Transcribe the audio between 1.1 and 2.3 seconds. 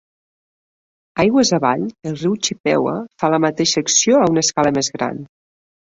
Aigües avall, el